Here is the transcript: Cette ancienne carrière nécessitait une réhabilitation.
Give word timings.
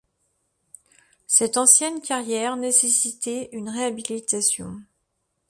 Cette 1.27 1.57
ancienne 1.57 2.01
carrière 2.01 2.57
nécessitait 2.57 3.49
une 3.51 3.69
réhabilitation. 3.69 4.81